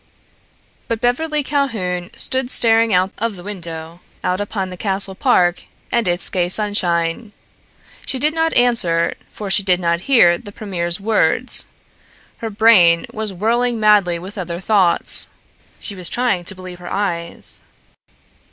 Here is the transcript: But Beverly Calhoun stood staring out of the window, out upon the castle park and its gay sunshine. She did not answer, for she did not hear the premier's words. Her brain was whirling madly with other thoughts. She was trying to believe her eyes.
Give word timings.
But 0.87 0.99
Beverly 0.99 1.43
Calhoun 1.43 2.09
stood 2.17 2.49
staring 2.49 2.91
out 2.91 3.11
of 3.19 3.35
the 3.35 3.43
window, 3.43 3.99
out 4.23 4.41
upon 4.41 4.69
the 4.71 4.75
castle 4.75 5.13
park 5.13 5.65
and 5.91 6.07
its 6.07 6.27
gay 6.27 6.49
sunshine. 6.49 7.33
She 8.07 8.17
did 8.17 8.33
not 8.33 8.51
answer, 8.57 9.13
for 9.29 9.51
she 9.51 9.61
did 9.61 9.79
not 9.79 9.99
hear 10.09 10.39
the 10.39 10.51
premier's 10.51 10.99
words. 10.99 11.67
Her 12.37 12.49
brain 12.49 13.05
was 13.13 13.31
whirling 13.31 13.79
madly 13.79 14.17
with 14.17 14.39
other 14.39 14.59
thoughts. 14.59 15.27
She 15.79 15.93
was 15.93 16.09
trying 16.09 16.45
to 16.45 16.55
believe 16.55 16.79
her 16.79 16.91
eyes. 16.91 17.61